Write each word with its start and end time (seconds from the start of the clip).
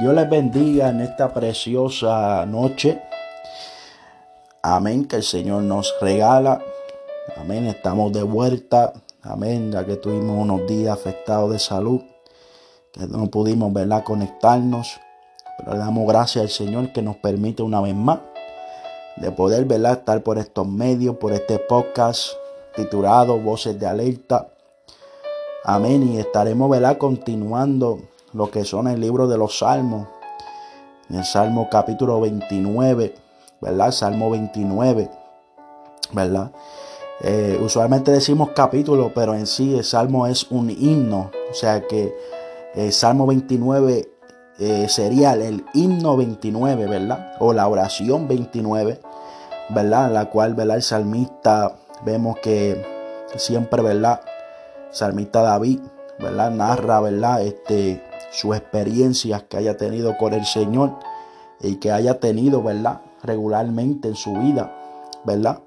Dios 0.00 0.14
les 0.14 0.28
bendiga 0.28 0.88
en 0.88 1.00
esta 1.00 1.32
preciosa 1.32 2.46
noche. 2.46 3.02
Amén, 4.62 5.04
que 5.06 5.16
el 5.16 5.22
Señor 5.22 5.62
nos 5.64 5.94
regala. 6.00 6.62
Amén, 7.36 7.66
estamos 7.66 8.10
de 8.12 8.22
vuelta. 8.22 8.94
Amén, 9.22 9.70
ya 9.70 9.84
que 9.84 9.96
tuvimos 9.96 10.38
unos 10.38 10.66
días 10.66 10.98
afectados 10.98 11.52
de 11.52 11.58
salud, 11.58 12.00
que 12.92 13.06
no 13.06 13.26
pudimos 13.30 13.72
¿verdad? 13.72 14.02
conectarnos. 14.02 14.98
Pero 15.58 15.72
le 15.72 15.78
damos 15.78 16.08
gracias 16.08 16.42
al 16.42 16.50
Señor 16.50 16.92
que 16.92 17.02
nos 17.02 17.16
permite 17.16 17.62
una 17.62 17.80
vez 17.82 17.94
más 17.94 18.20
de 19.16 19.30
poder 19.30 19.66
¿verdad? 19.66 19.98
estar 19.98 20.22
por 20.22 20.38
estos 20.38 20.66
medios, 20.66 21.16
por 21.16 21.32
este 21.32 21.58
podcast 21.58 22.32
titulado 22.74 23.38
Voces 23.38 23.78
de 23.78 23.86
Alerta. 23.86 24.48
Amén, 25.64 26.14
y 26.14 26.18
estaremos 26.18 26.70
¿verdad? 26.70 26.96
continuando 26.96 28.00
lo 28.32 28.50
que 28.50 28.64
son 28.64 28.88
el 28.88 29.00
libro 29.00 29.28
de 29.28 29.38
los 29.38 29.58
Salmos. 29.58 30.08
En 31.10 31.16
el 31.16 31.24
Salmo 31.24 31.68
capítulo 31.70 32.20
29, 32.20 33.14
¿verdad? 33.60 33.90
Salmo 33.90 34.30
29, 34.30 35.10
¿verdad? 36.12 36.52
Eh, 37.20 37.58
usualmente 37.62 38.10
decimos 38.10 38.50
capítulo, 38.54 39.12
pero 39.14 39.34
en 39.34 39.46
sí 39.46 39.76
el 39.76 39.84
Salmo 39.84 40.26
es 40.26 40.50
un 40.50 40.70
himno. 40.70 41.30
O 41.50 41.54
sea 41.54 41.86
que 41.86 42.14
el 42.74 42.92
Salmo 42.92 43.26
29 43.26 44.08
eh, 44.58 44.88
sería 44.88 45.34
el 45.34 45.64
himno 45.74 46.16
29, 46.16 46.86
¿verdad? 46.86 47.32
O 47.40 47.52
la 47.52 47.68
oración 47.68 48.26
29, 48.26 49.00
¿verdad? 49.70 50.10
La 50.10 50.30
cual, 50.30 50.54
¿verdad? 50.54 50.76
El 50.76 50.82
salmista 50.82 51.76
vemos 52.04 52.38
que 52.42 52.84
siempre, 53.36 53.82
¿verdad? 53.82 54.20
Salmista 54.90 55.42
David, 55.42 55.80
¿verdad? 56.18 56.50
Narra, 56.50 57.00
¿verdad? 57.00 57.42
Este, 57.42 58.02
sus 58.32 58.56
experiencias 58.56 59.44
que 59.44 59.58
haya 59.58 59.76
tenido 59.76 60.16
con 60.16 60.32
el 60.32 60.44
Señor 60.44 60.98
y 61.60 61.76
que 61.76 61.92
haya 61.92 62.18
tenido, 62.18 62.62
¿verdad? 62.62 63.02
Regularmente 63.22 64.08
en 64.08 64.16
su 64.16 64.32
vida, 64.32 64.74
¿verdad? 65.24 65.60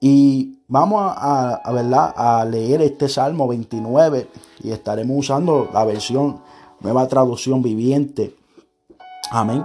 Y 0.00 0.58
vamos 0.68 1.12
a, 1.16 1.60
¿verdad? 1.72 2.14
a 2.16 2.44
leer 2.44 2.82
este 2.82 3.08
Salmo 3.08 3.46
29 3.46 4.28
y 4.62 4.70
estaremos 4.70 5.18
usando 5.18 5.70
la 5.72 5.84
versión, 5.84 6.40
nueva 6.80 7.06
traducción 7.08 7.62
viviente. 7.62 8.34
Amén. 9.30 9.64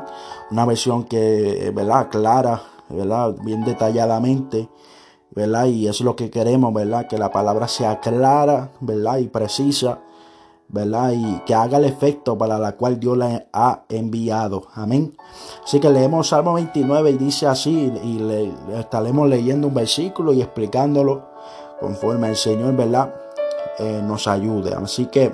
Una 0.52 0.66
versión 0.66 1.06
que, 1.06 1.72
¿verdad? 1.74 2.10
Clara, 2.10 2.62
¿verdad? 2.90 3.36
Bien 3.44 3.64
detalladamente, 3.64 4.68
¿verdad? 5.32 5.66
Y 5.66 5.88
es 5.88 6.02
lo 6.02 6.16
que 6.16 6.30
queremos, 6.30 6.74
¿verdad? 6.74 7.08
Que 7.08 7.18
la 7.18 7.32
palabra 7.32 7.68
sea 7.68 8.00
clara, 8.00 8.72
¿verdad? 8.82 9.18
Y 9.18 9.28
precisa 9.28 10.00
¿verdad? 10.72 11.12
Y 11.12 11.42
que 11.46 11.54
haga 11.54 11.78
el 11.78 11.86
efecto 11.86 12.38
para 12.38 12.58
la 12.58 12.74
cual 12.74 13.00
Dios 13.00 13.18
la 13.18 13.46
ha 13.52 13.82
enviado. 13.90 14.68
Amén. 14.74 15.16
Así 15.64 15.80
que 15.80 15.90
leemos 15.90 16.30
Salmo 16.30 16.54
29 16.54 17.12
y 17.12 17.18
dice 17.18 17.48
así, 17.48 17.92
y 18.04 18.20
le, 18.20 18.54
estaremos 18.80 19.28
leyendo 19.28 19.68
un 19.68 19.74
versículo 19.74 20.34
y 20.34 20.42
explicándolo 20.42 21.30
conforme 21.80 22.30
el 22.30 22.36
Señor, 22.38 22.76
¿verdad? 22.76 23.14
Eh, 23.80 24.02
nos 24.04 24.28
ayude. 24.28 24.74
Así 24.74 25.08
que 25.08 25.32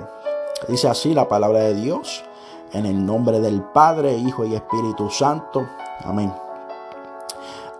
dice 0.66 0.88
así 0.88 1.14
la 1.14 1.28
palabra 1.28 1.60
de 1.60 1.74
Dios, 1.74 2.24
en 2.72 2.86
el 2.86 3.04
nombre 3.06 3.40
del 3.40 3.62
Padre, 3.62 4.16
Hijo 4.16 4.44
y 4.44 4.54
Espíritu 4.54 5.08
Santo. 5.08 5.66
Amén. 6.04 6.32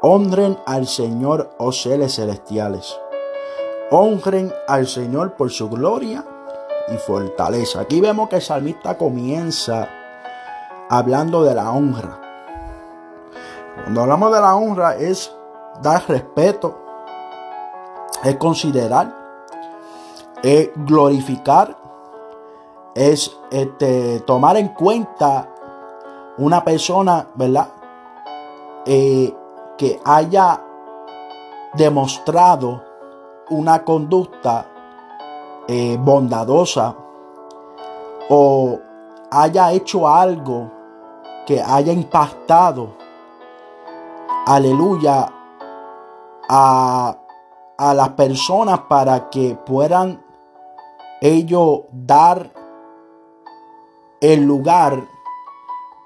Honren 0.01 0.56
al 0.64 0.86
Señor, 0.86 1.51
oh 1.59 1.73
seres 1.73 2.14
celestiales. 2.14 2.97
Honren 3.91 4.53
al 4.69 4.86
Señor 4.86 5.34
por 5.34 5.51
su 5.51 5.69
gloria 5.69 6.25
y 6.92 6.97
fortaleza. 6.98 7.81
Aquí 7.81 8.00
vemos 8.00 8.28
que 8.28 8.36
el 8.36 8.42
salmista 8.42 8.97
comienza 8.97 9.89
hablando 10.89 11.42
de 11.42 11.55
la 11.55 11.70
honra. 11.70 12.20
Cuando 13.83 14.03
hablamos 14.03 14.33
de 14.33 14.41
la 14.41 14.56
honra 14.56 14.97
es 14.97 15.34
dar 15.83 16.03
respeto, 16.08 16.77
es 18.24 18.36
considerar, 18.36 19.14
es 20.42 20.70
glorificar, 20.74 21.77
es 22.95 23.36
este, 23.51 24.20
tomar 24.20 24.57
en 24.57 24.68
cuenta 24.68 25.48
una 26.39 26.64
persona, 26.64 27.27
¿verdad? 27.35 27.68
Eh, 28.86 29.35
que 29.77 30.01
haya 30.05 30.61
demostrado 31.74 32.83
una 33.51 33.85
conducta 33.85 34.67
eh, 35.68 35.98
bondadosa 36.01 36.96
o 38.30 38.79
haya 39.30 39.73
hecho 39.73 40.08
algo 40.08 40.70
que 41.46 41.62
haya 41.62 41.92
impactado, 41.92 42.96
aleluya, 44.46 45.30
a, 46.48 47.17
a 47.77 47.95
las 47.95 48.08
personas 48.11 48.80
para 48.89 49.29
que 49.29 49.55
puedan 49.55 50.24
ellos 51.20 51.80
dar 51.92 52.50
el 54.20 54.45
lugar 54.45 55.06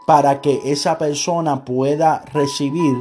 para 0.06 0.40
que 0.40 0.60
esa 0.64 0.98
persona 0.98 1.64
pueda 1.64 2.24
recibir, 2.32 2.96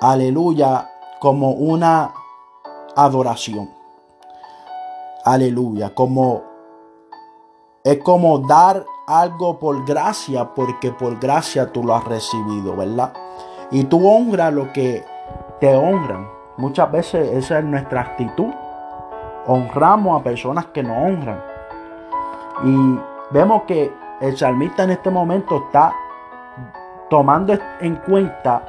aleluya, 0.00 0.90
como 1.20 1.52
una 1.52 2.12
adoración. 2.94 3.81
Aleluya. 5.24 5.94
Como 5.94 6.42
es 7.84 7.98
como 7.98 8.38
dar 8.40 8.84
algo 9.06 9.58
por 9.58 9.84
gracia, 9.84 10.52
porque 10.54 10.90
por 10.92 11.18
gracia 11.18 11.70
tú 11.72 11.84
lo 11.84 11.94
has 11.94 12.04
recibido, 12.04 12.76
¿verdad? 12.76 13.12
Y 13.70 13.84
tú 13.84 14.06
honras 14.08 14.52
lo 14.52 14.72
que 14.72 15.04
te 15.60 15.74
honran. 15.76 16.28
Muchas 16.56 16.90
veces 16.90 17.32
esa 17.32 17.58
es 17.58 17.64
nuestra 17.64 18.00
actitud. 18.02 18.52
Honramos 19.46 20.20
a 20.20 20.24
personas 20.24 20.66
que 20.66 20.82
nos 20.82 20.96
honran. 20.96 21.40
Y 22.64 22.98
vemos 23.30 23.62
que 23.62 23.92
el 24.20 24.36
salmista 24.36 24.84
en 24.84 24.90
este 24.90 25.10
momento 25.10 25.64
está 25.66 25.94
tomando 27.08 27.56
en 27.80 27.96
cuenta 27.96 28.62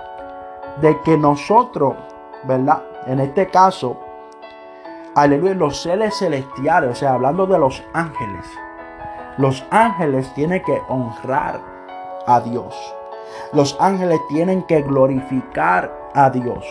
de 0.81 1.00
que 1.02 1.18
nosotros, 1.18 1.96
¿verdad? 2.44 2.81
En 3.06 3.20
este 3.20 3.47
caso, 3.47 3.97
aleluya, 5.16 5.53
los 5.53 5.81
seres 5.81 6.18
celestiales, 6.18 6.91
o 6.91 6.96
sea, 6.96 7.13
hablando 7.13 7.46
de 7.46 7.59
los 7.59 7.84
ángeles. 7.94 8.46
Los 9.38 9.66
ángeles 9.72 10.31
tienen 10.34 10.62
que 10.63 10.81
honrar 10.88 11.59
a 12.28 12.40
Dios. 12.41 12.75
Los 13.52 13.75
ángeles 13.79 14.19
tienen 14.29 14.63
que 14.63 14.81
glorificar 14.81 15.91
a 16.13 16.29
Dios. 16.29 16.66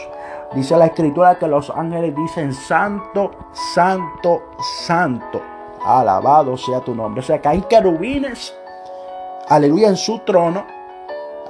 Dice 0.54 0.76
la 0.76 0.86
escritura 0.86 1.38
que 1.38 1.48
los 1.48 1.70
ángeles 1.70 2.14
dicen 2.14 2.52
santo, 2.52 3.30
santo, 3.74 4.42
santo. 4.86 5.40
Alabado 5.84 6.56
sea 6.56 6.80
tu 6.80 6.94
nombre. 6.94 7.20
O 7.20 7.24
sea 7.24 7.40
que 7.40 7.48
hay 7.48 7.62
querubines, 7.62 8.56
aleluya, 9.48 9.88
en 9.88 9.96
su 9.96 10.18
trono. 10.20 10.64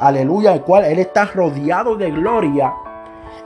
Aleluya, 0.00 0.54
el 0.54 0.62
cual 0.62 0.84
Él 0.84 0.98
está 0.98 1.26
rodeado 1.26 1.97
de 1.97 2.10
gloria. 2.10 2.72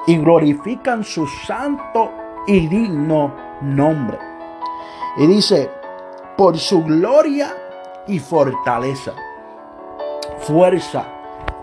Y 0.07 0.19
glorifican 0.19 1.03
su 1.03 1.27
santo 1.27 2.11
y 2.47 2.67
digno 2.69 3.35
nombre. 3.61 4.19
Y 5.19 5.27
dice, 5.27 5.71
por 6.37 6.59
su 6.59 6.83
gloria 6.83 7.55
y 8.07 8.19
fortaleza, 8.19 9.13
fuerza, 10.41 11.05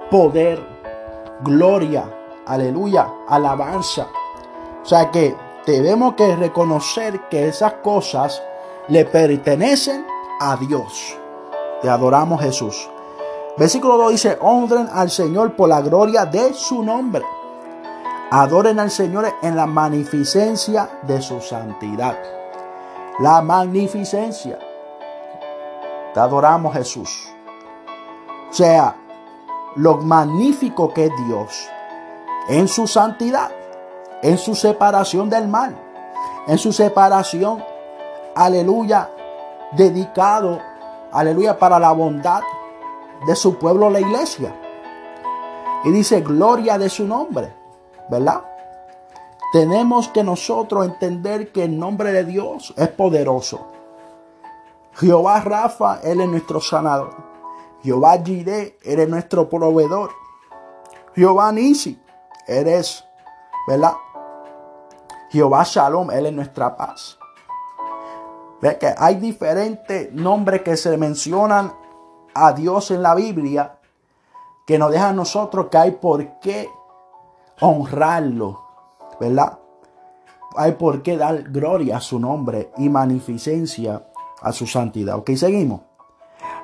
poder, 0.09 0.61
gloria, 1.41 2.05
aleluya, 2.45 3.07
alabanza. 3.27 4.07
O 4.81 4.85
sea 4.85 5.11
que 5.11 5.35
tenemos 5.65 6.15
que 6.15 6.35
reconocer 6.35 7.21
que 7.29 7.47
esas 7.47 7.73
cosas 7.75 8.41
le 8.87 9.05
pertenecen 9.05 10.05
a 10.39 10.57
Dios. 10.57 11.17
Te 11.81 11.89
adoramos 11.89 12.41
Jesús. 12.41 12.89
Versículo 13.57 13.97
2 13.97 14.11
dice, 14.11 14.37
honren 14.41 14.89
al 14.91 15.09
Señor 15.09 15.55
por 15.55 15.69
la 15.69 15.81
gloria 15.81 16.25
de 16.25 16.53
su 16.53 16.83
nombre. 16.83 17.23
Adoren 18.35 18.79
al 18.79 18.89
Señor 18.89 19.31
en 19.43 19.55
la 19.55 19.67
magnificencia 19.67 20.89
de 21.03 21.21
su 21.21 21.39
santidad. 21.39 22.17
La 23.19 23.43
magnificencia. 23.43 24.57
Te 26.15 26.19
adoramos 26.19 26.73
Jesús. 26.73 27.31
O 28.49 28.51
sea, 28.51 28.95
lo 29.75 29.97
magnífico 29.97 30.91
que 30.91 31.05
es 31.05 31.11
Dios 31.27 31.69
en 32.49 32.67
su 32.67 32.87
santidad, 32.87 33.51
en 34.23 34.39
su 34.39 34.55
separación 34.55 35.29
del 35.29 35.47
mal, 35.47 35.77
en 36.47 36.57
su 36.57 36.73
separación, 36.73 37.63
aleluya, 38.33 39.11
dedicado, 39.73 40.59
aleluya, 41.11 41.59
para 41.59 41.77
la 41.77 41.91
bondad 41.91 42.41
de 43.27 43.35
su 43.35 43.59
pueblo, 43.59 43.91
la 43.91 43.99
iglesia. 43.99 44.55
Y 45.83 45.91
dice, 45.91 46.21
gloria 46.21 46.79
de 46.79 46.89
su 46.89 47.05
nombre. 47.05 47.61
¿Verdad? 48.09 48.43
Tenemos 49.51 50.07
que 50.09 50.23
nosotros 50.23 50.85
entender 50.85 51.51
que 51.51 51.63
el 51.63 51.77
nombre 51.77 52.11
de 52.11 52.23
Dios 52.23 52.73
es 52.75 52.87
poderoso. 52.89 53.67
Jehová 54.95 55.39
Rafa, 55.41 55.99
Él 56.03 56.21
es 56.21 56.27
nuestro 56.27 56.59
sanador. 56.59 57.15
Jehová 57.83 58.17
Jireh, 58.23 58.77
eres 58.83 59.09
nuestro 59.09 59.49
proveedor. 59.49 60.11
Jehová 61.15 61.51
Nisi, 61.51 62.01
eres, 62.47 63.03
¿verdad? 63.67 63.93
Jehová 65.29 65.63
Shalom, 65.63 66.11
Él 66.11 66.27
es 66.27 66.33
nuestra 66.33 66.75
paz. 66.75 67.17
Ve 68.61 68.77
que 68.77 68.93
hay 68.97 69.15
diferentes 69.15 70.11
nombres 70.13 70.61
que 70.61 70.77
se 70.77 70.97
mencionan 70.97 71.73
a 72.33 72.53
Dios 72.53 72.91
en 72.91 73.03
la 73.03 73.13
Biblia 73.13 73.77
que 74.65 74.77
nos 74.77 74.91
dejan 74.91 75.09
a 75.09 75.13
nosotros 75.13 75.67
que 75.69 75.77
hay 75.77 75.91
por 75.91 76.39
qué 76.39 76.69
honrarlo, 77.63 78.61
¿verdad? 79.19 79.59
Hay 80.55 80.73
por 80.73 81.01
qué 81.01 81.17
dar 81.17 81.43
gloria 81.43 81.97
a 81.97 82.01
su 82.01 82.19
nombre 82.19 82.71
y 82.77 82.89
magnificencia 82.89 84.05
a 84.41 84.51
su 84.51 84.67
santidad. 84.67 85.17
Ok, 85.17 85.31
seguimos. 85.35 85.81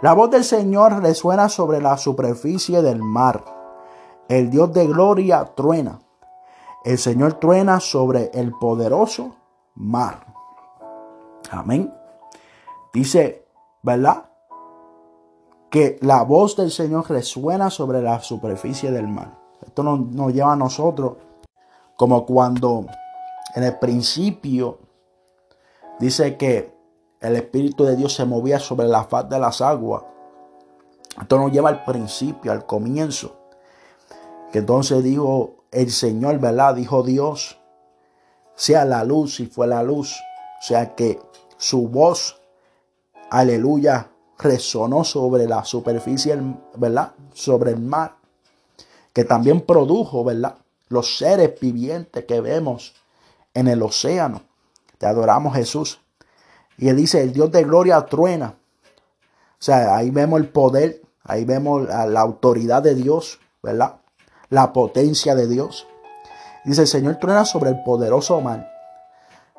La 0.02 0.14
voz 0.14 0.30
del 0.30 0.44
Señor 0.44 1.02
resuena 1.02 1.50
sobre 1.50 1.82
la 1.82 1.98
superficie 1.98 2.82
del 2.82 3.02
mar. 3.02 3.44
El 4.28 4.50
Dios 4.50 4.74
de 4.74 4.88
gloria 4.88 5.44
truena. 5.56 6.00
El 6.84 6.98
Señor 6.98 7.34
truena 7.34 7.80
sobre 7.80 8.32
el 8.34 8.52
poderoso 8.52 9.36
mar. 9.76 10.26
Amén. 11.50 11.94
Dice, 12.94 13.48
¿verdad? 13.82 14.26
Que 15.70 15.98
la 16.02 16.24
voz 16.24 16.56
del 16.58 16.72
Señor 16.72 17.10
resuena 17.10 17.70
sobre 17.70 18.02
la 18.02 18.20
superficie 18.20 18.92
del 18.92 19.08
mar. 19.08 19.39
Esto 19.80 19.96
nos, 19.96 20.14
nos 20.14 20.34
lleva 20.34 20.52
a 20.52 20.58
nosotros 20.58 21.14
como 21.96 22.26
cuando 22.26 22.86
en 23.56 23.64
el 23.64 23.80
principio 23.80 24.80
dice 26.00 26.36
que 26.36 26.76
el 27.22 27.38
Espíritu 27.38 27.86
de 27.86 27.96
Dios 27.96 28.14
se 28.14 28.26
movía 28.26 28.60
sobre 28.60 28.90
la 28.90 29.06
faz 29.06 29.30
de 29.30 29.40
las 29.40 29.62
aguas. 29.62 30.04
Esto 31.22 31.40
nos 31.40 31.54
lleva 31.54 31.70
al 31.70 31.86
principio, 31.86 32.52
al 32.52 32.66
comienzo. 32.66 33.38
Que 34.52 34.60
entonces 34.60 35.02
dijo 35.02 35.64
el 35.72 35.92
Señor, 35.92 36.40
¿verdad? 36.40 36.76
Dijo 36.76 37.02
Dios, 37.02 37.58
sea 38.56 38.84
la 38.84 39.06
luz 39.06 39.40
y 39.40 39.46
fue 39.46 39.66
la 39.66 39.82
luz. 39.82 40.14
O 40.60 40.62
sea 40.62 40.94
que 40.94 41.22
su 41.56 41.88
voz, 41.88 42.42
aleluya, 43.30 44.12
resonó 44.38 45.06
sobre 45.06 45.48
la 45.48 45.64
superficie, 45.64 46.38
¿verdad? 46.76 47.14
Sobre 47.34 47.72
el 47.72 47.80
mar. 47.80 48.19
Que 49.20 49.26
también 49.26 49.60
produjo, 49.60 50.24
¿verdad? 50.24 50.56
Los 50.88 51.18
seres 51.18 51.60
vivientes 51.60 52.24
que 52.24 52.40
vemos 52.40 52.94
en 53.54 53.68
el 53.68 53.82
océano. 53.82 54.44
Te 54.98 55.08
adoramos 55.08 55.56
Jesús. 55.56 56.00
Y 56.78 56.88
él 56.88 56.96
dice, 56.96 57.22
el 57.22 57.34
Dios 57.34 57.52
de 57.52 57.66
gloria 57.66 58.00
truena. 58.06 58.56
O 58.56 59.62
sea, 59.62 59.98
ahí 59.98 60.10
vemos 60.10 60.40
el 60.40 60.48
poder, 60.48 61.02
ahí 61.26 61.44
vemos 61.44 61.86
la 61.86 62.22
autoridad 62.22 62.82
de 62.82 62.96
Dios, 62.96 63.42
¿verdad? 63.62 63.96
La 64.48 64.72
potencia 64.72 65.36
de 65.36 65.48
Dios. 65.48 65.86
Dice, 66.64 66.84
el 66.84 66.88
Señor 66.88 67.18
truena 67.18 67.44
sobre 67.44 67.72
el 67.72 67.84
poderoso 67.84 68.40
mar. 68.40 68.72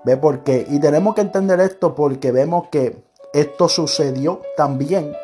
¿Ve 0.07 0.17
por 0.17 0.43
qué? 0.43 0.67
Y 0.71 0.81
tenemos 0.81 1.15
que 1.15 1.21
entender 1.21 1.61
esto 1.61 1.95
porque 1.95 2.33
vemos 2.33 2.69
que 2.69 3.05
esto 3.35 3.69
sucedió 3.69 4.41
también 4.57 5.15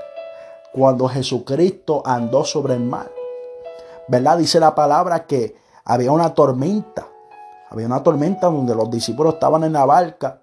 cuando 0.75 1.09
Jesucristo 1.09 2.03
andó 2.05 2.45
sobre 2.45 2.75
el 2.75 2.81
mar. 2.81 3.16
¿Verdad? 4.09 4.39
Dice 4.39 4.61
la 4.61 4.75
palabra 4.75 5.27
que 5.27 5.57
había 5.85 6.13
una 6.13 6.35
tormenta. 6.35 7.07
Había 7.71 7.87
una 7.87 8.03
tormenta 8.03 8.47
donde 8.47 8.75
los 8.75 8.91
discípulos 8.91 9.35
estaban 9.35 9.65
en 9.65 9.73
la 9.73 9.85
barca 9.85 10.41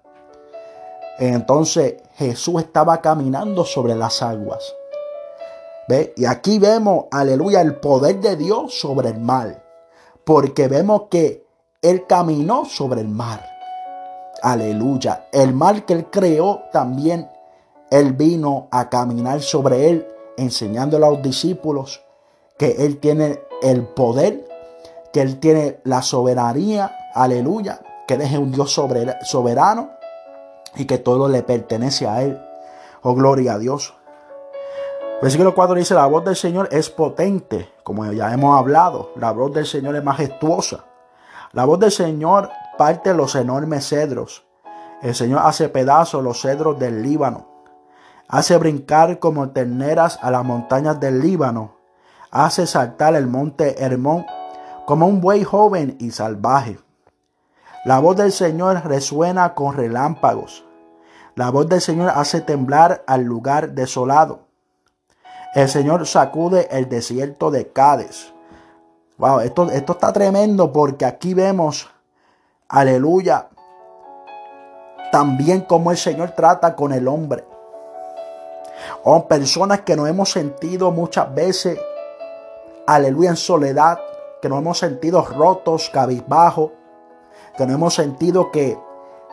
entonces 1.18 1.96
Jesús 2.16 2.62
estaba 2.62 3.00
caminando 3.00 3.64
sobre 3.64 3.94
las 3.94 4.22
aguas. 4.22 4.74
¿Ve? 5.88 6.14
Y 6.16 6.24
aquí 6.24 6.58
vemos, 6.58 7.04
aleluya, 7.10 7.60
el 7.60 7.76
poder 7.76 8.20
de 8.20 8.36
Dios 8.36 8.78
sobre 8.78 9.10
el 9.10 9.20
mar. 9.20 9.62
Porque 10.24 10.66
vemos 10.68 11.02
que 11.10 11.46
Él 11.82 12.06
caminó 12.06 12.64
sobre 12.64 13.02
el 13.02 13.08
mar. 13.08 13.46
Aleluya. 14.42 15.28
El 15.32 15.52
mar 15.54 15.84
que 15.84 15.92
Él 15.92 16.06
creó 16.10 16.62
también, 16.72 17.30
Él 17.90 18.14
vino 18.14 18.68
a 18.70 18.88
caminar 18.88 19.42
sobre 19.42 19.90
Él, 19.90 20.08
enseñándole 20.36 21.06
a 21.06 21.10
los 21.10 21.22
discípulos 21.22 22.02
que 22.58 22.72
Él 22.84 22.98
tiene 22.98 23.40
el 23.62 23.82
poder, 23.82 24.48
que 25.12 25.22
Él 25.22 25.38
tiene 25.38 25.80
la 25.84 26.02
soberanía. 26.02 26.96
Aleluya. 27.14 27.80
Que 28.06 28.14
Él 28.14 28.22
es 28.22 28.36
un 28.36 28.52
Dios 28.52 28.72
soberano 29.22 29.90
y 30.76 30.84
que 30.86 30.98
todo 30.98 31.28
le 31.28 31.42
pertenece 31.42 32.06
a 32.06 32.22
Él. 32.22 32.40
Oh, 33.02 33.14
gloria 33.14 33.54
a 33.54 33.58
Dios. 33.58 33.94
Versículo 35.22 35.54
4 35.54 35.76
dice, 35.76 35.94
la 35.94 36.06
voz 36.06 36.24
del 36.24 36.36
Señor 36.36 36.68
es 36.72 36.90
potente, 36.90 37.72
como 37.82 38.10
ya 38.12 38.32
hemos 38.32 38.58
hablado, 38.58 39.12
la 39.16 39.32
voz 39.32 39.52
del 39.54 39.64
Señor 39.64 39.96
es 39.96 40.04
majestuosa. 40.04 40.84
La 41.52 41.64
voz 41.64 41.78
del 41.78 41.92
Señor 41.92 42.50
parte 42.76 43.14
los 43.14 43.34
enormes 43.36 43.88
cedros. 43.88 44.44
El 45.02 45.14
Señor 45.14 45.42
hace 45.44 45.68
pedazos 45.68 46.22
los 46.22 46.40
cedros 46.42 46.78
del 46.78 47.02
Líbano. 47.02 47.46
Hace 48.28 48.56
brincar 48.56 49.18
como 49.18 49.50
terneras 49.50 50.18
a 50.20 50.30
las 50.30 50.44
montañas 50.44 50.98
del 50.98 51.20
Líbano. 51.20 51.76
Hace 52.34 52.66
saltar 52.66 53.14
el 53.14 53.28
monte 53.28 53.80
Hermón 53.80 54.26
como 54.86 55.06
un 55.06 55.20
buey 55.20 55.44
joven 55.44 55.96
y 56.00 56.10
salvaje. 56.10 56.80
La 57.84 58.00
voz 58.00 58.16
del 58.16 58.32
Señor 58.32 58.84
resuena 58.84 59.54
con 59.54 59.76
relámpagos. 59.76 60.64
La 61.36 61.50
voz 61.50 61.68
del 61.68 61.80
Señor 61.80 62.10
hace 62.12 62.40
temblar 62.40 63.04
al 63.06 63.22
lugar 63.22 63.70
desolado. 63.70 64.40
El 65.54 65.68
Señor 65.68 66.08
sacude 66.08 66.66
el 66.72 66.88
desierto 66.88 67.52
de 67.52 67.68
Cádiz. 67.68 68.32
Wow, 69.16 69.38
esto, 69.38 69.70
esto 69.70 69.92
está 69.92 70.12
tremendo 70.12 70.72
porque 70.72 71.04
aquí 71.04 71.34
vemos, 71.34 71.88
aleluya, 72.68 73.48
también 75.12 75.60
como 75.60 75.92
el 75.92 75.98
Señor 75.98 76.32
trata 76.32 76.74
con 76.74 76.92
el 76.92 77.06
hombre. 77.06 77.44
O 79.04 79.14
oh, 79.14 79.28
personas 79.28 79.82
que 79.82 79.94
nos 79.94 80.08
hemos 80.08 80.32
sentido 80.32 80.90
muchas 80.90 81.32
veces, 81.32 81.78
aleluya, 82.86 83.30
en 83.30 83.36
soledad, 83.36 83.98
que 84.40 84.48
nos 84.48 84.58
hemos 84.58 84.78
sentido 84.78 85.24
rotos, 85.24 85.90
cabizbajos 85.90 86.70
que 87.56 87.66
no 87.66 87.74
hemos 87.74 87.94
sentido 87.94 88.50
que, 88.50 88.78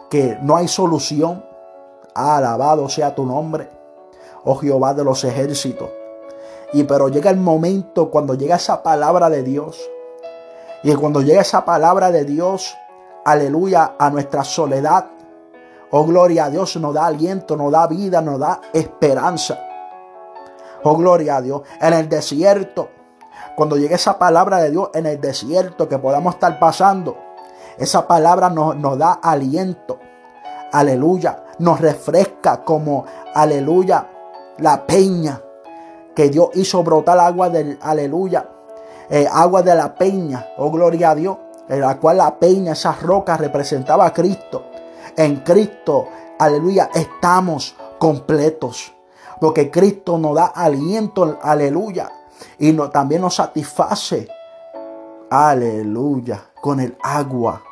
que 0.09 0.37
no 0.41 0.55
hay 0.55 0.67
solución. 0.67 1.43
alabado 2.13 2.89
sea 2.89 3.15
tu 3.15 3.25
nombre, 3.25 3.69
oh 4.43 4.55
Jehová 4.55 4.93
de 4.93 5.03
los 5.03 5.23
ejércitos. 5.23 5.89
Y 6.73 6.83
pero 6.83 7.09
llega 7.09 7.29
el 7.29 7.37
momento 7.37 8.09
cuando 8.09 8.33
llega 8.35 8.55
esa 8.55 8.83
palabra 8.83 9.29
de 9.29 9.43
Dios. 9.43 9.79
Y 10.83 10.93
cuando 10.95 11.21
llega 11.21 11.41
esa 11.41 11.65
palabra 11.65 12.11
de 12.11 12.25
Dios, 12.25 12.75
aleluya, 13.25 13.95
a 13.99 14.09
nuestra 14.09 14.43
soledad. 14.43 15.05
Oh 15.91 16.05
gloria 16.05 16.45
a 16.45 16.49
Dios, 16.49 16.77
nos 16.77 16.93
da 16.93 17.07
aliento, 17.07 17.57
nos 17.57 17.71
da 17.71 17.87
vida, 17.87 18.21
nos 18.21 18.39
da 18.39 18.61
esperanza. 18.73 19.59
Oh 20.83 20.95
gloria 20.95 21.37
a 21.37 21.41
Dios. 21.41 21.61
En 21.81 21.93
el 21.93 22.07
desierto, 22.07 22.89
cuando 23.61 23.77
llegue 23.77 23.93
esa 23.93 24.17
palabra 24.17 24.57
de 24.57 24.71
Dios 24.71 24.89
en 24.95 25.05
el 25.05 25.21
desierto 25.21 25.87
que 25.87 25.99
podamos 25.99 26.33
estar 26.33 26.57
pasando. 26.57 27.15
Esa 27.77 28.07
palabra 28.07 28.49
nos, 28.49 28.97
da 28.97 29.19
aliento. 29.21 29.99
Aleluya. 30.71 31.43
Nos 31.59 31.79
refresca 31.79 32.63
como, 32.63 33.05
aleluya, 33.35 34.07
la 34.57 34.83
peña 34.87 35.39
que 36.15 36.29
Dios 36.29 36.49
hizo 36.55 36.81
brotar 36.81 37.19
agua 37.19 37.51
del, 37.51 37.77
aleluya, 37.83 38.49
eh, 39.07 39.27
agua 39.31 39.61
de 39.61 39.75
la 39.75 39.93
peña, 39.93 40.47
oh 40.57 40.71
gloria 40.71 41.11
a 41.11 41.15
Dios, 41.15 41.37
en 41.69 41.81
la 41.81 41.99
cual 41.99 42.17
la 42.17 42.39
peña, 42.39 42.71
esa 42.71 42.93
roca 42.93 43.37
representaba 43.37 44.07
a 44.07 44.11
Cristo. 44.11 44.71
En 45.15 45.41
Cristo, 45.41 46.07
aleluya, 46.39 46.89
estamos 46.95 47.75
completos. 47.99 48.91
Porque 49.39 49.69
Cristo 49.69 50.17
nos 50.17 50.33
da 50.33 50.45
aliento, 50.47 51.37
aleluya, 51.43 52.11
y 52.59 52.73
también 52.89 53.21
nos 53.21 53.35
satisface, 53.35 54.27
aleluya, 55.29 56.51
con 56.61 56.79
el 56.79 56.97
agua. 57.01 57.63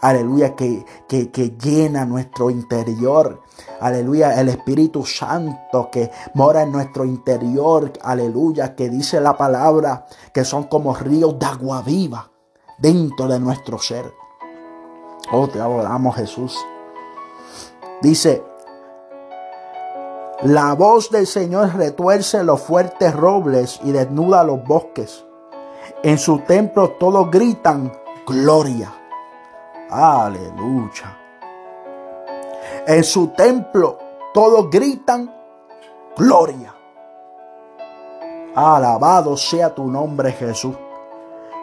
Aleluya, 0.00 0.54
que, 0.54 0.84
que, 1.08 1.30
que 1.30 1.56
llena 1.56 2.04
nuestro 2.04 2.50
interior. 2.50 3.40
Aleluya, 3.80 4.38
el 4.38 4.50
Espíritu 4.50 5.04
Santo 5.06 5.88
que 5.90 6.10
mora 6.34 6.62
en 6.62 6.72
nuestro 6.72 7.06
interior. 7.06 7.90
Aleluya, 8.02 8.74
que 8.74 8.90
dice 8.90 9.18
la 9.20 9.34
palabra 9.34 10.06
que 10.32 10.44
son 10.44 10.64
como 10.64 10.94
ríos 10.94 11.38
de 11.38 11.46
agua 11.46 11.80
viva 11.80 12.30
dentro 12.78 13.28
de 13.28 13.40
nuestro 13.40 13.78
ser. 13.78 14.12
Oh, 15.32 15.48
te 15.48 15.58
adoramos 15.58 16.16
Jesús. 16.16 16.54
Dice, 18.02 18.42
la 20.44 20.74
voz 20.74 21.10
del 21.10 21.26
Señor 21.26 21.74
retuerce 21.74 22.44
los 22.44 22.60
fuertes 22.60 23.16
robles 23.16 23.80
y 23.82 23.92
desnuda 23.92 24.44
los 24.44 24.62
bosques. 24.62 25.24
En 26.02 26.18
su 26.18 26.40
templo 26.40 26.90
todos 27.00 27.30
gritan 27.30 27.90
gloria. 28.26 28.92
Aleluya. 29.88 31.18
En 32.86 33.02
su 33.04 33.28
templo 33.28 33.96
todos 34.34 34.68
gritan 34.68 35.34
gloria. 36.14 36.74
Alabado 38.54 39.38
sea 39.38 39.74
tu 39.74 39.86
nombre 39.86 40.30
Jesús. 40.32 40.76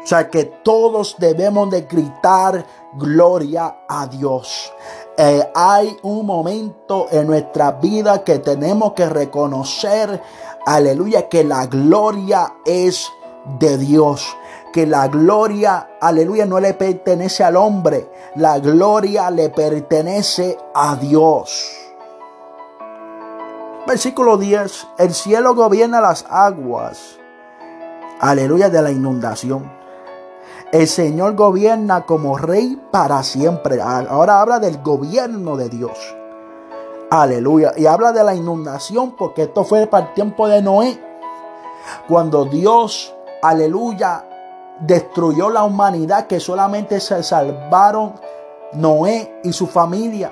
O 0.03 0.07
sea 0.07 0.27
que 0.27 0.45
todos 0.45 1.17
debemos 1.19 1.69
de 1.69 1.81
gritar 1.81 2.65
gloria 2.95 3.81
a 3.88 4.07
Dios. 4.07 4.73
Eh, 5.23 5.51
hay 5.53 5.95
un 6.01 6.25
momento 6.25 7.05
en 7.11 7.27
nuestra 7.27 7.73
vida 7.73 8.23
que 8.23 8.39
tenemos 8.39 8.93
que 8.93 9.07
reconocer, 9.07 10.19
aleluya, 10.65 11.29
que 11.29 11.43
la 11.43 11.67
gloria 11.67 12.55
es 12.65 13.07
de 13.59 13.77
Dios. 13.77 14.35
Que 14.73 14.87
la 14.87 15.07
gloria, 15.09 15.91
aleluya, 16.01 16.47
no 16.47 16.59
le 16.59 16.73
pertenece 16.73 17.43
al 17.43 17.55
hombre. 17.55 18.09
La 18.33 18.57
gloria 18.57 19.29
le 19.29 19.51
pertenece 19.51 20.57
a 20.73 20.95
Dios. 20.95 21.71
Versículo 23.85 24.37
10. 24.37 24.87
El 24.97 25.13
cielo 25.13 25.53
gobierna 25.53 26.01
las 26.01 26.25
aguas. 26.31 27.19
Aleluya 28.19 28.71
de 28.71 28.81
la 28.81 28.89
inundación. 28.89 29.80
El 30.71 30.87
Señor 30.87 31.35
gobierna 31.35 32.05
como 32.05 32.37
rey 32.37 32.81
para 32.91 33.23
siempre. 33.23 33.81
Ahora 33.81 34.39
habla 34.39 34.59
del 34.59 34.81
gobierno 34.81 35.57
de 35.57 35.67
Dios. 35.67 36.15
Aleluya. 37.09 37.73
Y 37.75 37.87
habla 37.87 38.13
de 38.13 38.23
la 38.23 38.33
inundación 38.33 39.17
porque 39.17 39.43
esto 39.43 39.65
fue 39.65 39.85
para 39.87 40.07
el 40.07 40.13
tiempo 40.13 40.47
de 40.47 40.61
Noé. 40.61 40.97
Cuando 42.07 42.45
Dios, 42.45 43.13
aleluya, 43.41 44.25
destruyó 44.79 45.49
la 45.49 45.65
humanidad 45.65 46.27
que 46.27 46.39
solamente 46.39 47.01
se 47.01 47.21
salvaron 47.21 48.13
Noé 48.71 49.41
y 49.43 49.51
su 49.51 49.67
familia. 49.67 50.31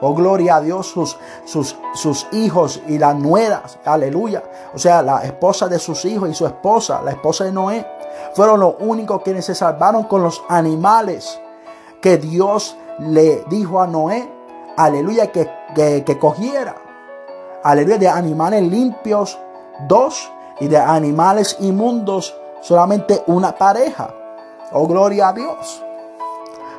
Oh, 0.00 0.12
gloria 0.12 0.56
a 0.56 0.60
Dios, 0.60 0.88
sus, 0.88 1.16
sus, 1.44 1.76
sus, 1.94 2.26
hijos 2.32 2.82
y 2.88 2.98
las 2.98 3.14
nueras. 3.14 3.78
Aleluya. 3.84 4.42
O 4.74 4.78
sea, 4.78 5.02
la 5.02 5.22
esposa 5.22 5.68
de 5.68 5.78
sus 5.78 6.04
hijos 6.04 6.28
y 6.28 6.34
su 6.34 6.46
esposa, 6.46 7.00
la 7.02 7.12
esposa 7.12 7.44
de 7.44 7.52
Noé 7.52 7.95
fueron 8.34 8.60
los 8.60 8.74
únicos 8.80 9.22
quienes 9.22 9.44
se 9.44 9.54
salvaron 9.54 10.04
con 10.04 10.22
los 10.22 10.42
animales 10.48 11.40
que 12.00 12.18
Dios 12.18 12.76
le 12.98 13.44
dijo 13.48 13.80
a 13.80 13.86
Noé, 13.86 14.30
aleluya, 14.76 15.32
que, 15.32 15.50
que, 15.74 16.18
cogiera. 16.18 16.76
Aleluya, 17.62 17.98
de 17.98 18.08
animales 18.08 18.62
limpios, 18.62 19.38
dos, 19.88 20.30
y 20.60 20.68
de 20.68 20.78
animales 20.78 21.56
inmundos, 21.60 22.34
solamente 22.60 23.22
una 23.26 23.52
pareja. 23.56 24.14
Oh, 24.72 24.86
gloria 24.86 25.28
a 25.28 25.32
Dios. 25.32 25.82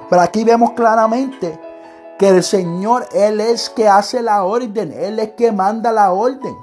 Pero 0.10 0.22
aquí 0.22 0.44
vemos 0.44 0.72
claramente 0.72 1.60
que 2.17 2.29
el 2.29 2.44
Señor, 2.44 3.08
Él 3.13 3.39
es 3.39 3.70
que 3.70 3.88
hace 3.88 4.22
la 4.22 4.44
orden, 4.44 4.94
Él 4.94 5.20
es 5.20 5.34
que 5.34 5.51
manda 5.51 5.91
la 5.91 6.12
orden. 6.12 6.56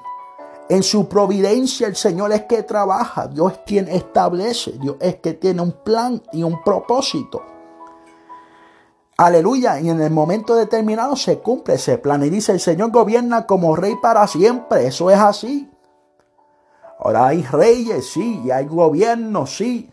En 0.69 0.83
su 0.83 1.09
providencia 1.09 1.87
el 1.87 1.95
Señor 1.95 2.33
es 2.33 2.45
que 2.45 2.63
trabaja, 2.63 3.29
Dios 3.29 3.53
es 3.53 3.59
quien 3.67 3.87
establece, 3.89 4.73
Dios 4.81 4.97
es 4.99 5.17
que 5.17 5.35
tiene 5.35 5.61
un 5.61 5.73
plan 5.73 6.23
y 6.33 6.43
un 6.43 6.63
propósito. 6.63 7.43
Aleluya, 9.19 9.79
y 9.79 9.91
en 9.91 10.01
el 10.01 10.11
momento 10.11 10.55
determinado 10.55 11.17
se 11.17 11.41
cumple 11.41 11.75
ese 11.75 11.99
plan 11.99 12.25
y 12.25 12.31
dice, 12.31 12.53
el 12.53 12.61
Señor 12.61 12.91
gobierna 12.93 13.47
como 13.47 13.77
rey 13.77 13.95
para 14.01 14.27
siempre, 14.27 14.87
eso 14.87 15.11
es 15.11 15.19
así. 15.19 15.71
Ahora 16.99 17.27
hay 17.27 17.43
reyes, 17.43 18.09
sí, 18.09 18.41
y 18.43 18.51
hay 18.51 18.65
gobierno, 18.65 19.47
sí, 19.47 19.93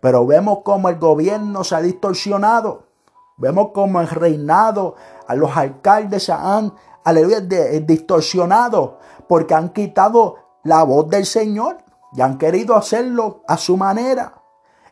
pero 0.00 0.26
vemos 0.26 0.58
cómo 0.64 0.88
el 0.88 0.98
gobierno 0.98 1.62
se 1.62 1.76
ha 1.76 1.80
distorsionado, 1.80 2.88
vemos 3.36 3.68
cómo 3.72 4.00
el 4.00 4.08
reinado 4.08 4.96
a 5.28 5.36
los 5.36 5.56
alcaldes 5.56 6.24
se 6.24 6.32
han, 6.32 6.74
aleluya, 7.04 7.38
distorsionado 7.40 8.98
porque 9.32 9.54
han 9.54 9.70
quitado 9.70 10.36
la 10.62 10.82
voz 10.82 11.08
del 11.08 11.24
Señor 11.24 11.78
y 12.12 12.20
han 12.20 12.36
querido 12.36 12.76
hacerlo 12.76 13.40
a 13.48 13.56
su 13.56 13.78
manera. 13.78 14.42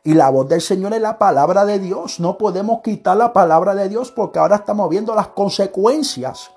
Y 0.03 0.15
la 0.15 0.31
voz 0.31 0.49
del 0.49 0.63
Señor 0.63 0.95
es 0.95 1.03
la 1.03 1.19
palabra 1.19 1.67
de 1.67 1.79
Dios. 1.79 2.21
No 2.21 2.39
podemos 2.39 2.81
quitar 2.81 3.19
la 3.19 3.35
palabra 3.35 3.75
de 3.75 3.91
Dios 3.91 4.11
porque 4.11 4.39
ahora 4.39 4.57
estamos 4.57 4.89
viendo 4.89 5.15
las 5.15 5.29
consecuencias 5.29 6.53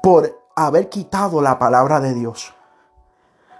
por 0.00 0.44
haber 0.54 0.88
quitado 0.88 1.42
la 1.42 1.58
palabra 1.58 1.98
de 1.98 2.14
Dios. 2.14 2.54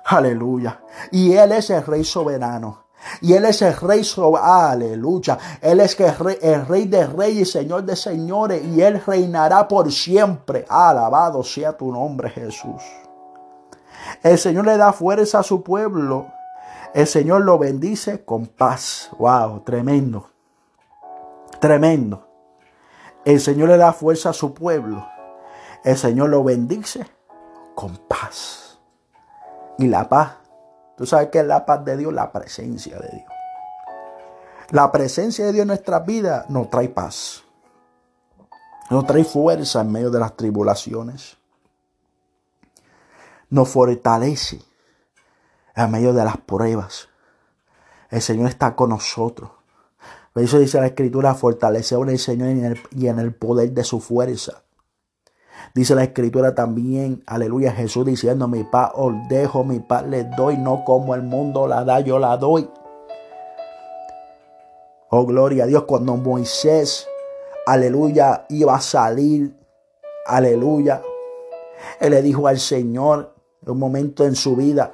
Aleluya. 0.04 0.80
Y 1.10 1.32
Él 1.32 1.50
es 1.50 1.70
el 1.70 1.84
Rey 1.84 2.04
soberano. 2.04 2.84
Y 3.20 3.34
Él 3.34 3.44
es 3.44 3.62
el 3.62 3.76
Rey. 3.76 4.02
Aleluya. 4.40 5.38
Él 5.61 5.80
es 5.80 5.99
el 6.00 6.16
rey, 6.16 6.38
el 6.40 6.66
rey 6.66 6.87
de 6.87 7.06
Reyes 7.06 7.50
Señor 7.50 7.84
de 7.84 7.96
Señores. 7.96 8.64
Y 8.64 8.80
Él 8.80 9.02
reinará 9.04 9.66
por 9.68 9.90
siempre. 9.92 10.64
Alabado 10.68 11.42
sea 11.42 11.76
tu 11.76 11.92
nombre, 11.92 12.30
Jesús. 12.30 12.82
El 14.23 14.38
Señor 14.38 14.66
le 14.66 14.76
da 14.76 14.92
fuerza 14.92 15.40
a 15.40 15.42
su 15.42 15.62
pueblo. 15.62 16.26
El 16.94 17.06
Señor 17.06 17.42
lo 17.42 17.58
bendice 17.58 18.25
con 18.25 18.46
paz. 18.46 19.11
Wow, 19.18 19.61
tremendo. 19.61 20.30
Tremendo. 21.61 22.28
El 23.25 23.40
Señor 23.40 23.68
le 23.70 23.78
da 23.78 23.92
fuerza 23.92 24.30
a 24.30 24.34
su 24.34 24.54
pueblo. 24.54 25.06
El 25.82 25.96
Señor 25.96 26.30
lo 26.30 26.44
bendice 26.44 27.06
con 27.75 27.96
paz. 27.96 28.78
Y 29.78 29.88
la 29.88 30.08
paz 30.08 30.43
Tú 30.96 31.06
sabes 31.06 31.28
que 31.28 31.40
es 31.40 31.46
la 31.46 31.66
paz 31.66 31.84
de 31.84 31.96
Dios, 31.96 32.12
la 32.12 32.30
presencia 32.30 32.98
de 32.98 33.08
Dios. 33.08 33.24
La 34.70 34.90
presencia 34.90 35.44
de 35.44 35.52
Dios 35.52 35.62
en 35.62 35.68
nuestras 35.68 36.04
vidas 36.06 36.48
nos 36.48 36.70
trae 36.70 36.88
paz. 36.88 37.44
Nos 38.90 39.06
trae 39.06 39.24
fuerza 39.24 39.80
en 39.80 39.92
medio 39.92 40.10
de 40.10 40.20
las 40.20 40.36
tribulaciones. 40.36 41.36
Nos 43.50 43.68
fortalece 43.68 44.60
en 45.76 45.90
medio 45.90 46.12
de 46.12 46.24
las 46.24 46.36
pruebas. 46.38 47.08
El 48.10 48.22
Señor 48.22 48.48
está 48.48 48.74
con 48.74 48.90
nosotros. 48.90 49.50
Por 50.32 50.42
eso 50.42 50.58
dice 50.58 50.80
la 50.80 50.88
Escritura, 50.88 51.34
fortalece 51.34 51.94
en 51.94 52.08
el 52.08 52.18
Señor 52.18 52.76
y 52.90 53.06
en 53.06 53.18
el 53.18 53.34
poder 53.34 53.70
de 53.72 53.84
su 53.84 54.00
fuerza. 54.00 54.63
Dice 55.73 55.94
la 55.94 56.04
escritura 56.04 56.54
también, 56.54 57.23
aleluya, 57.26 57.73
Jesús 57.73 58.04
diciendo, 58.04 58.49
mi 58.49 58.64
paz 58.64 58.90
os 58.94 59.12
dejo, 59.28 59.64
mi 59.64 59.80
paz 59.80 60.06
les 60.06 60.28
doy, 60.37 60.56
no 60.59 60.85
como 60.85 61.14
el 61.14 61.23
mundo 61.23 61.66
la 61.66 61.85
da, 61.85 62.00
yo 62.00 62.18
la 62.18 62.37
doy. 62.37 62.68
Oh, 65.11 65.25
gloria 65.25 65.64
a 65.64 65.66
Dios, 65.66 65.85
cuando 65.85 66.16
Moisés, 66.16 67.09
aleluya, 67.66 68.47
iba 68.49 68.75
a 68.75 68.80
salir, 68.80 69.56
aleluya, 70.26 71.02
él 72.00 72.11
le 72.11 72.23
dijo 72.23 72.47
al 72.47 72.59
Señor, 72.59 73.35
un 73.66 73.78
momento 73.78 74.25
en 74.25 74.35
su 74.35 74.56
vida, 74.56 74.92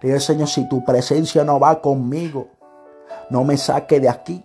le 0.00 0.08
dijo, 0.08 0.20
Señor, 0.20 0.48
si 0.48 0.68
tu 0.68 0.84
presencia 0.84 1.44
no 1.44 1.60
va 1.60 1.80
conmigo, 1.80 2.48
no 3.30 3.44
me 3.44 3.56
saque 3.56 4.00
de 4.00 4.08
aquí. 4.08 4.44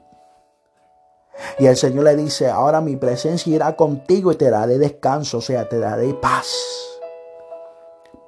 Y 1.60 1.68
el 1.68 1.76
Señor 1.76 2.06
le 2.06 2.16
dice, 2.16 2.50
ahora 2.50 2.82
mi 2.82 2.96
presencia 2.96 3.54
irá 3.54 3.76
contigo 3.76 4.32
y 4.32 4.36
te 4.36 4.50
daré 4.50 4.78
descanso, 4.78 5.38
o 5.38 5.42
sea, 5.42 5.68
te 5.70 5.80
daré 5.80 6.14
paz. 6.14 6.54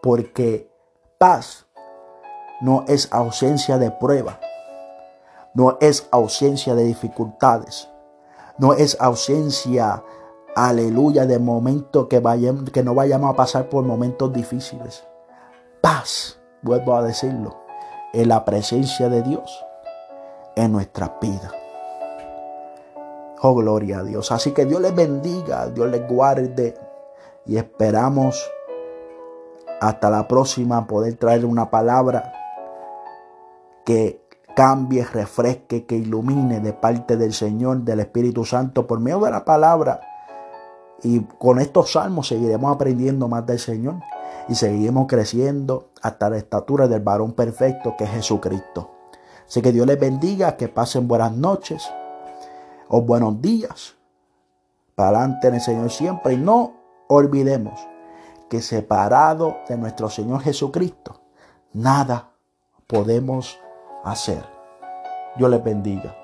Porque 0.01 0.69
paz 1.17 1.65
no 2.61 2.85
es 2.87 3.07
ausencia 3.11 3.77
de 3.77 3.91
prueba, 3.91 4.39
no 5.53 5.77
es 5.81 6.07
ausencia 6.11 6.75
de 6.75 6.83
dificultades, 6.83 7.89
no 8.57 8.73
es 8.73 8.97
ausencia, 8.99 10.03
aleluya, 10.55 11.25
de 11.25 11.39
momentos 11.39 12.07
que, 12.07 12.21
que 12.73 12.83
no 12.83 12.95
vayamos 12.95 13.33
a 13.33 13.35
pasar 13.35 13.69
por 13.69 13.83
momentos 13.83 14.31
difíciles. 14.33 15.05
Paz, 15.81 16.39
vuelvo 16.61 16.95
a 16.95 17.03
decirlo, 17.03 17.57
es 18.13 18.27
la 18.27 18.43
presencia 18.45 19.09
de 19.09 19.21
Dios 19.21 19.65
en 20.55 20.71
nuestra 20.71 21.17
vida. 21.21 21.51
Oh, 23.41 23.55
gloria 23.55 23.99
a 23.99 24.03
Dios. 24.03 24.31
Así 24.31 24.51
que 24.51 24.65
Dios 24.65 24.81
les 24.81 24.93
bendiga, 24.93 25.67
Dios 25.67 25.89
les 25.89 26.05
guarde 26.07 26.75
y 27.45 27.57
esperamos 27.57 28.49
hasta 29.79 30.09
la 30.09 30.27
próxima 30.27 30.85
poder 30.87 31.15
traer 31.15 31.45
una 31.45 31.69
palabra 31.69 32.33
que 33.85 34.21
cambie, 34.57 35.05
refresque, 35.05 35.85
que 35.85 35.95
ilumine 35.95 36.59
de 36.59 36.73
parte 36.73 37.15
del 37.15 37.33
Señor, 37.33 37.79
del 37.83 38.01
Espíritu 38.01 38.43
Santo 38.43 38.85
por 38.85 38.99
medio 38.99 39.21
de 39.21 39.31
la 39.31 39.45
palabra. 39.45 40.01
Y 41.01 41.21
con 41.21 41.59
estos 41.59 41.93
salmos 41.93 42.27
seguiremos 42.27 42.75
aprendiendo 42.75 43.29
más 43.29 43.45
del 43.45 43.59
Señor 43.59 43.95
y 44.49 44.55
seguiremos 44.55 45.07
creciendo 45.07 45.91
hasta 46.01 46.29
la 46.29 46.37
estatura 46.37 46.89
del 46.89 47.01
varón 47.01 47.31
perfecto 47.31 47.95
que 47.97 48.03
es 48.03 48.09
Jesucristo. 48.09 48.91
Así 49.47 49.61
que 49.61 49.71
Dios 49.71 49.87
les 49.87 49.97
bendiga, 49.97 50.57
que 50.57 50.67
pasen 50.67 51.07
buenas 51.07 51.31
noches 51.31 51.89
o 52.89 53.01
buenos 53.01 53.41
días. 53.41 53.95
Para 54.95 55.19
adelante 55.19 55.47
en 55.47 55.55
el 55.55 55.61
Señor 55.61 55.91
siempre. 55.91 56.33
Y 56.33 56.37
no 56.37 56.73
olvidemos 57.07 57.79
que 58.49 58.61
separado 58.61 59.59
de 59.69 59.77
nuestro 59.77 60.09
Señor 60.09 60.41
Jesucristo, 60.41 61.21
nada 61.71 62.31
podemos 62.87 63.57
hacer. 64.03 64.43
Dios 65.37 65.49
les 65.49 65.63
bendiga. 65.63 66.18